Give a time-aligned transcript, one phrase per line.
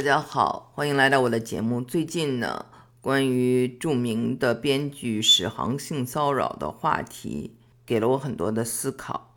[0.00, 1.82] 大家好，欢迎来到我的节目。
[1.82, 2.64] 最近呢，
[3.02, 9.36] 关于著名的编剧史航性骚扰的话题，给了我很多的思考。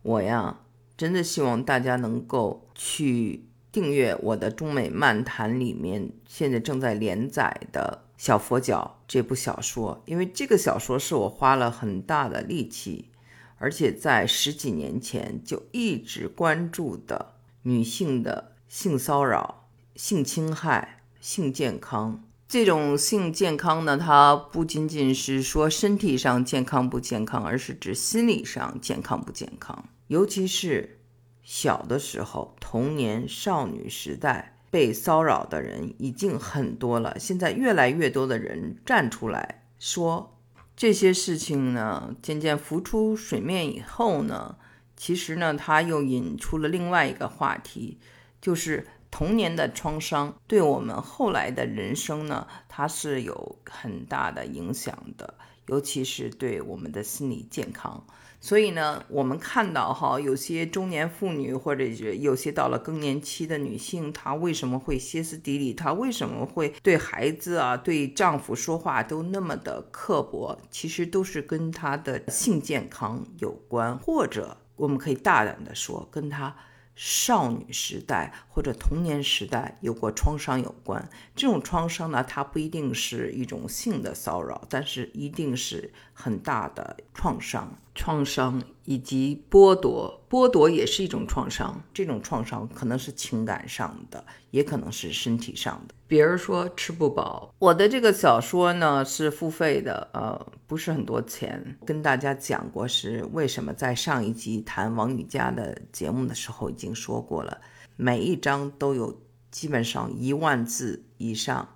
[0.00, 0.60] 我呀，
[0.96, 13.10] 真的希望大家能够去订阅我的中美漫谈里面现在正在连载的《小佛脚》这部小说，因为这个小说是我花了很大的力气，
[13.58, 19.59] 而且在十几年前就一直关注的女性的性骚扰。
[20.02, 29.84] 性侵害、性健康这种性健康呢，它不仅仅是说身体上健康不健康，而是指心理上健康不健康。
[30.06, 31.00] 尤其是
[31.42, 40.38] 小的时候，童年、少女时代被骚扰的人已经很多了，现在越来越多的人站出来说
[40.74, 44.56] 这些事情呢，渐渐浮出水面以后呢，
[44.96, 47.98] 其实呢，它又引出了另外一个话题，
[48.40, 48.86] 就是。
[49.10, 55.34] 童年的创伤对我们后来的人生呢，它是有很大的影响的，
[55.66, 58.04] 尤其是对我们的心理健康。
[58.42, 65.74] 所以呢，我们看到哈，有些中年妇女或者是有些到了更年期的女性，她为什么会歇斯底里？
[65.74, 70.58] 她为什么会对孩子啊、对丈夫说话都那么的刻薄？
[70.70, 76.56] 其实都是跟她的性健康有关，或者我们可以大胆的说，跟她。
[76.94, 87.78] 少女时代或者童年时代有过创伤有关，这种创伤呢，它不一定是一种性的骚扰，但是一定是很大的创伤。
[88.00, 91.82] 创伤以及剥夺，剥夺也是一种创伤。
[91.92, 95.94] 这种创伤可能是情感上的，也可能是身体上的。
[96.08, 97.54] 比如说吃不饱。
[97.58, 101.76] 我的这个小说呢是付费的，呃，不是很多钱。
[101.84, 107.60] 跟大家讲过是为什么，在上一集谈王宇佳的节目的时候已经说过了。
[107.96, 111.68] 每一章都有基本上一万字以上，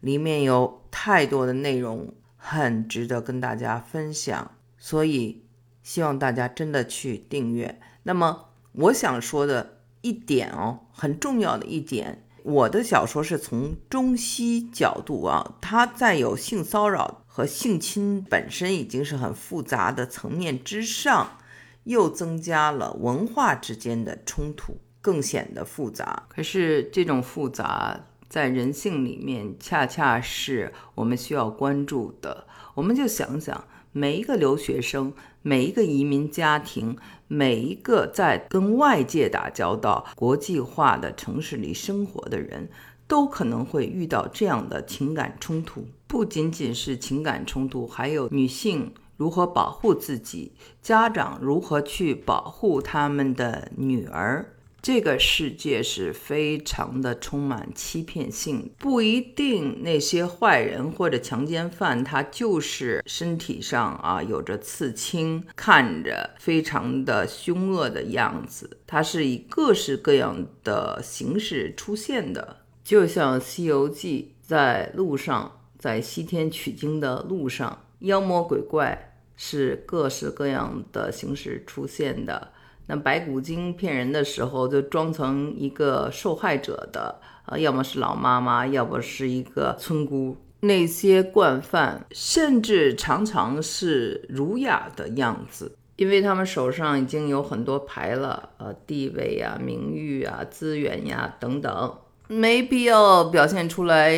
[0.00, 5.42] 里面有太多的内容，很值得跟大家分享，所以。
[5.84, 7.80] 希望大家真的去订阅。
[8.02, 21.38] 那么，我想说的一点哦，很重要的一点，我的小说是从中西角度啊，它在有性骚扰和性侵本身已经是很复杂的层面之上，
[21.84, 26.24] 又增加了文化之间的冲突，更显得复杂。
[26.28, 32.46] 可是这种复杂在人性里面，恰恰是我们需要关注的。
[32.74, 33.64] 我们就想想。
[33.96, 35.12] 每一个留学生，
[35.46, 36.96] 每一个移民家庭，
[37.28, 42.70] 每一个在跟外界打交道、国际化的城市里生活的人，
[43.06, 45.86] 都可能会遇到这样的情感冲突。
[46.06, 54.54] 不仅仅是情感冲突，还有女性如何保护自己，家长如何去保护他们的女儿。
[54.84, 82.52] 这个世界是非常的充满欺骗性，不一定那些坏人或者强奸犯他就是身体上啊有着刺青，看着非常的凶恶的样子，他是以各式各样的形式出现的，就像《西游记》在路上，在西天取经的路上，妖魔鬼怪是各式各样的形式出现的。
[82.86, 90.36] 那白骨精骗人的时候，就装成一个受害者的，呃，要么是老妈妈，要么是一个村姑。
[90.60, 104.12] 那些惯犯甚至常常是儒雅的样子，因为他们手上已经有很多牌了，呃，地位呀、名誉啊、资源呀等等，没必要表现出来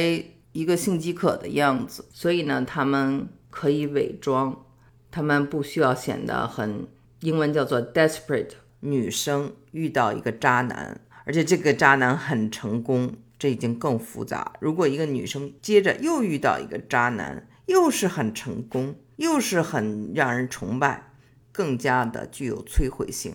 [0.53, 2.05] 一个性饥渴的样子。
[2.13, 4.65] 所以呢，他们可以伪装，
[5.11, 6.87] 他们不需要显得很。
[7.21, 8.53] 英文叫做 desperate。
[8.81, 14.53] 女生遇到一个渣男，而且这个渣男很成功，这已经更复杂。
[14.61, 21.11] 如果一个女生接着又遇到一个渣男，又是很成功，又是很让人崇拜，
[21.51, 23.35] 更加的具有摧毁性。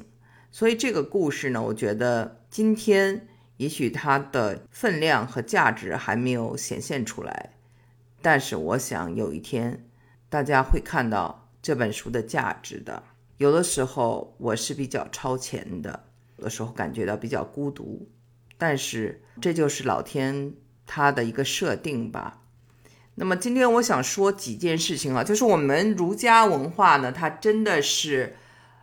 [0.51, 3.27] 所以这个故事呢，我觉得今天
[3.57, 7.55] 也许它的分量和价值还没有显现出来，
[8.22, 9.85] 但是我想有一天
[10.29, 13.03] 大家会看到这本书的价值的。
[13.41, 16.03] 有的时候我是比较超前的，
[16.38, 18.08] 有的时候感觉到比较孤独，
[18.55, 20.53] 但是这就是老天
[20.85, 22.43] 他的一个设定吧。
[23.16, 28.38] 那么今天我想说几件事情啊，就是我们儒家文化呢，它真的是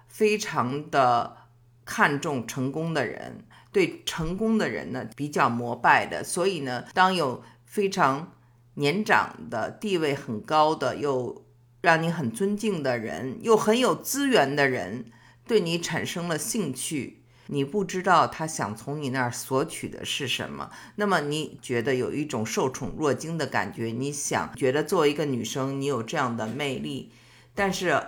[0.09, 1.37] 非常的
[1.85, 8.33] 看重成功的人，对成功的人呢比较膜拜的，所以呢，当有非常
[8.75, 11.45] 年长的、地位很高的又。
[11.81, 15.07] 让你很尊敬的人，又很有资源的人，
[15.47, 27.13] 对你产生了兴趣，你不知道他想从你那儿索取的是什么，那么你觉得有一种受宠若惊的感觉，你想觉得作为一个女生，你有这样的魅力，
[27.55, 28.01] 但是。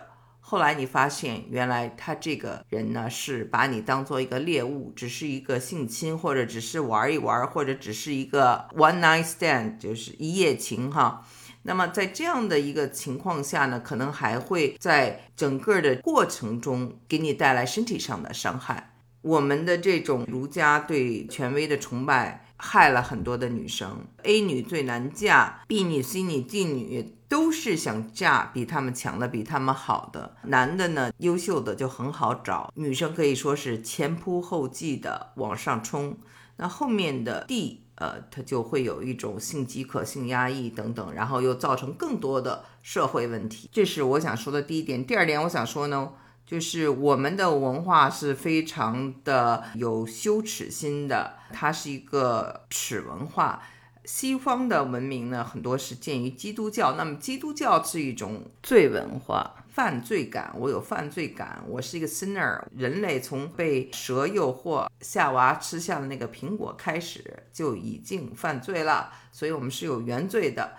[0.43, 11.25] 后来你发现，原来他这个人呢，是把你当做一个猎物，只是一个性侵，或者只是玩一玩，或者只是一个 one night stand，就是一夜情哈。
[11.63, 18.95] 那么在这样的一个情况下呢，可能还会在整个的过程中给你带来身体上的伤害。
[19.23, 22.47] 我们的这种儒家对权威的崇拜。
[22.63, 30.37] 害了很多的女生，A 女最难嫁，B 女、C 女、D 女都是想嫁比他们强的、比他们好的。
[30.43, 36.19] 男的呢，优秀的就很好找，女生可以说是前仆后继的往上冲。
[36.59, 43.71] 那后面的 D，呃，他就会有一种性饥渴、性压抑等等，然后又造成更多的社会问题。
[43.71, 45.07] 这是我想说的第一点。
[45.07, 46.11] 第二点，我想说呢。
[46.47, 53.63] 就是我们的文化是非常的有羞耻心的，它是一个耻文化。
[54.05, 56.97] 西方的文明呢，很多是建于基督教。
[56.97, 62.61] 那么基督教是一种罪文化，犯罪感，我有犯罪感，我是一个 sinner。
[62.77, 70.73] 人类从被蛇诱惑，夏娃吃下的那个苹果开始，就已经犯罪了，所以我们是有原罪的。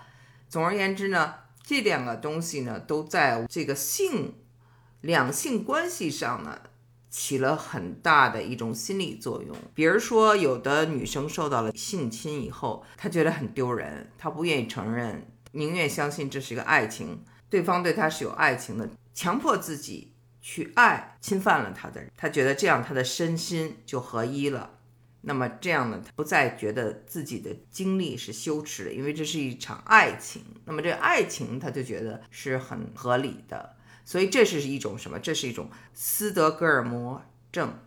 [0.48, 4.34] 总而言之呢，这两个东西呢，都在这个性。
[5.00, 6.60] 两性关系上呢，
[7.10, 9.56] 起了很大的一种心理作用。
[9.74, 24.78] 比如说，有的女生受到了性侵以后，她觉得很丢人，她不愿意承认，宁愿相信这是一个爱情，对方对她是有爱情的，强迫自己去爱侵犯了她的人，她觉得这样她的身心就合一了。
[25.20, 30.42] 那么这样呢，她不再觉得自己的经历是羞耻的，因为这是一场爱情。
[30.64, 33.76] 那么这爱情，她就觉得是很合理的。
[34.06, 35.18] 所以这是一种什么？
[35.18, 37.22] 这是一种斯德哥尔摩
[37.52, 37.78] 症，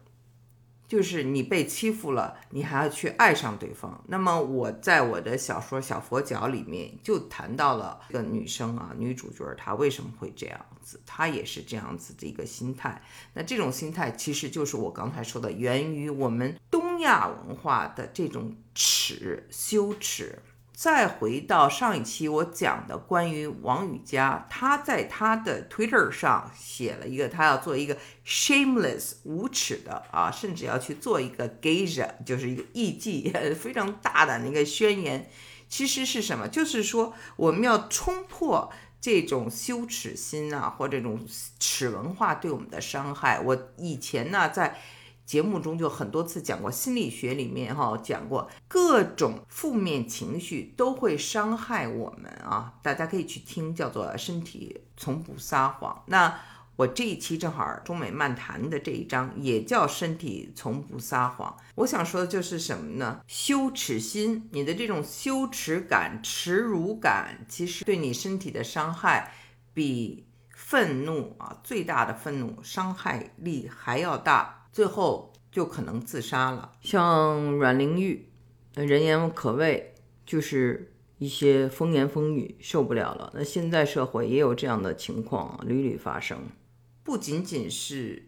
[0.96, 4.02] 就是你被欺负了，你还要去爱上对方。
[4.08, 10.98] 那么我在我的小说《小佛脚》里面就谈到了一个女生啊，女主角她为什么会这样子？
[11.06, 13.02] 她也是这样子的一个心态。
[13.34, 20.40] 那这种心态其实就是我刚才说的，源于我们东亚文化的这种耻、羞耻。
[20.76, 35.30] 再回到上一期我讲的关于王宇佳，他在他的 Twitter 上写了一个，他要做一个 shameless 无耻的啊，甚至要去做一个 geisha，就是一个艺妓， 非常大胆的一个宣言。
[35.70, 36.48] 其实是什么？
[36.50, 38.70] 就是说我们要冲破
[39.00, 41.26] 这种羞耻心啊，或这种
[41.58, 43.40] 耻文化对我们的伤害。
[43.40, 44.78] 我以前呢在。
[45.26, 56.04] 节目中就很多次讲过，心理学里面哈讲过，各种负面情绪都会伤害我们啊，大家可以去听，叫做身体从不撒谎。
[56.08, 56.40] 那
[56.76, 61.58] 我这一期正好中美漫谈的这一章也叫身体从不撒谎。
[61.76, 63.22] 我想说的就是什么呢？
[63.28, 69.34] 羞耻心，你的这种羞耻感、耻辱感，其实对你身体的伤害
[69.74, 74.55] 比愤怒啊最大的愤怒伤害力还要大。
[74.76, 76.74] 最后就可能自杀了。
[76.82, 78.28] 像阮玲玉，
[78.74, 79.94] 人言可畏，
[80.26, 83.32] 就是一些风言风语受不了了。
[83.34, 86.50] 那现在社会也有这样的情况屡屡发生，
[87.06, 88.28] 不仅仅是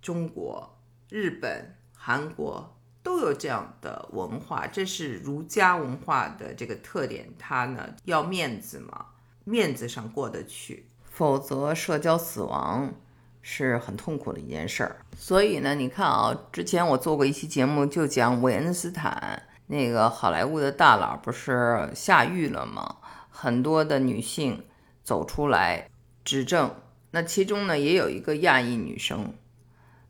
[0.00, 0.78] 中国、
[1.10, 7.34] 日本、韩国都有这样的文化，这是儒家文化的这个特点。
[7.38, 9.08] 它呢要面子嘛，
[9.44, 12.94] 面子上过得去，否则社交死亡。
[13.42, 22.96] 是很痛苦的一件事儿，所以呢，你看啊，之前我做过一期节目，就讲韦恩斯坦那个好莱坞的大佬不是下狱了吗？
[23.28, 24.64] 很多的女性
[25.02, 25.88] 走出来
[26.24, 26.72] 指证，
[27.10, 29.34] 那其中呢也有一个亚裔女生，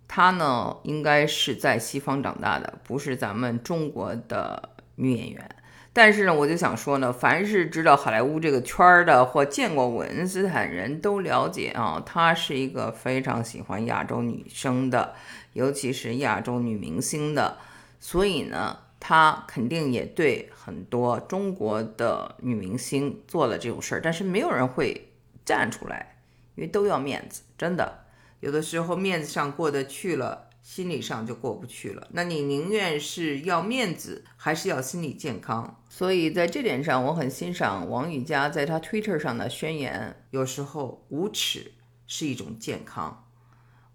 [0.07, 5.57] 她呢应该是在西方长大的，不是咱们中国的女演员。
[5.95, 15.15] 但是呢，我就想说呢，凡是知道好莱坞这个圈儿的或见过韦恩斯坦人都了解啊，他是一个非常喜欢亚洲女生的，
[15.53, 17.59] 尤其是亚洲女明星的，
[18.01, 25.11] 所以呢，他肯定也对很多中国的女明星做了这种事儿，但是没有人会
[25.45, 26.17] 站出来，
[26.55, 28.05] 因为都要面子，真的，
[28.41, 30.49] 有的时候面子上过得去了。
[30.63, 35.83] 心理上就过不去了，那你宁愿是要面子，还是要心理健康？
[35.89, 40.25] 所以在这点上，我很欣赏王宇佳在他 Twitter 上的宣言。
[40.31, 41.73] 有时候无耻
[42.07, 43.29] 是一种健康，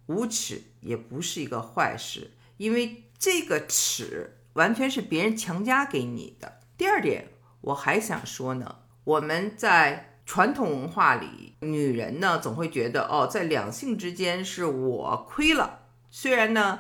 [0.07, 6.59] 无耻也不是一个坏事，因为这个耻完全是别人强加给你的。
[6.77, 7.29] 第二点，
[7.61, 15.76] 我还想说呢，我们在传统文化里，女人呢总会觉得哦，在两性之间是我亏了。
[16.09, 16.79] 虽然呢，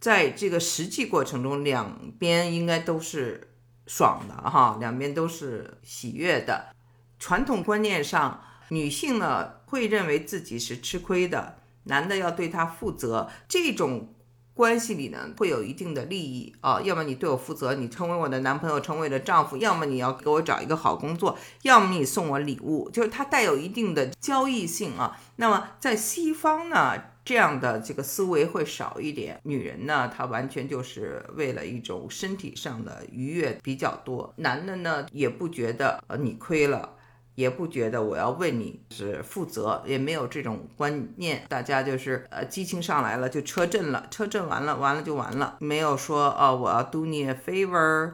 [0.00, 3.52] 在这个实际过程中，两边应该都是
[3.86, 6.74] 爽的哈，两边都是喜悦的。
[7.18, 14.14] 传统观念上，女性呢会认为自己是吃亏的，男的要对她负责，这种。
[14.54, 25.18] 关系里呢会有一定的利益啊，要么你对我负责，你成为我的男朋友，成为了丈夫；要么你要给我找一个好工作，要么你送我礼物，就是它带有一定的交易性啊。
[25.36, 36.96] 那么在西方呢，这样的这个思维会少一点，女人呢，她完全就是为了一种身体上的愉悦比较多，男的呢也不觉得呃你亏了。
[37.34, 41.46] 也不觉得我要为你是负责，也没有这种观念。
[41.48, 48.12] 大家就是呃激情上来了就车震了，车震完了完了就完了，没有说哦我要 do 你 a favor。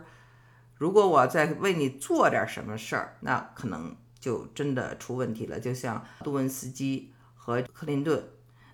[0.76, 5.58] 如果我在为你做点什么事儿，那可能就真的出问题了。
[5.58, 8.22] 就像杜文斯基和克林顿，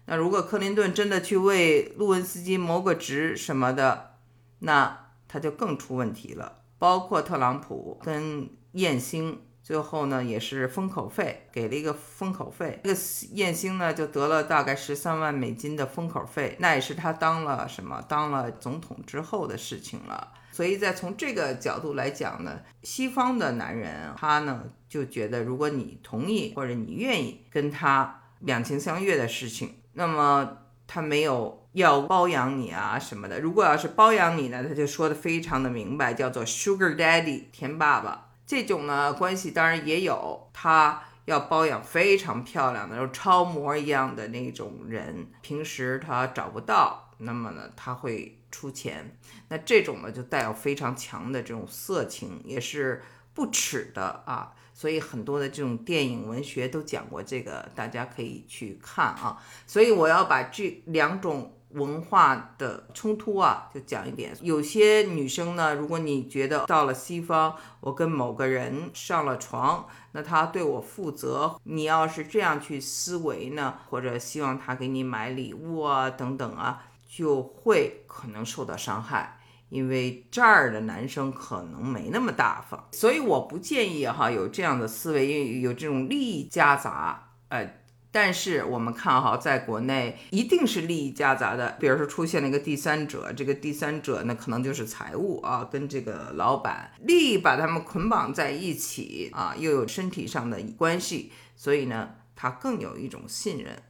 [0.07, 4.17] 那如果克林顿真的去为路文斯基谋个职什么的，
[4.61, 6.61] 那他就更出问题了。
[6.79, 9.41] 包括特朗普跟艳星。
[9.65, 12.81] 最后呢，也是封口费，给了一个封口费。
[12.85, 13.01] 这个
[13.33, 20.35] 燕星呢，就得了大概十三万美金的封口费，那也是他当了什么，当了总统之后的事情了。
[20.53, 33.41] 所以在从这个角度来讲呢，西方的男人他呢就觉得，如果你同意或者你愿意跟他两情相悦的事情，那么他没有要包养你啊什么的。
[33.41, 38.29] 如果要是包养你呢，他就说的非常的明白，叫做 Sugar Daddy 甜爸爸。
[38.47, 49.17] 这种呢关系当然也有，他要包养非常漂亮的，超模一样的那种人，平时他找不到，那么呢他会出钱，
[49.49, 61.51] 那这种呢就带有非常强的这种色情，也是不耻的啊，所以很多的这种电影文学都讲过这个，大家可以去看啊，所以我要把这两种。
[61.75, 64.33] 文化的冲突啊，就讲一点。
[64.43, 79.41] 有些女生呢，如果你觉得到了西方，我跟某个人上了床，那他对我负责，你要是这样去思维呢，或者希望他给你买礼物啊，等等啊，就会可能受到伤害，
[79.75, 87.69] 因为这儿的男生可能没那么大方，所以我不建议哈有这样的思维，因为有这种利益夹杂，呃。
[88.17, 103.83] 但是我们看哈，在国内一定是利益夹杂的，比如说出现了一个第三者，这个第三者呢可能就是财务啊，跟这个老板利益把他们捆绑在一起啊，又有身体上的关系，所以呢，他更有一种信任，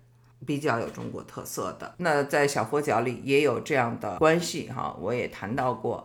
[0.47, 1.95] 比较有中国特色的。
[1.99, 6.03] 那在小佛脚里也有这样的关系哈，我也谈到过。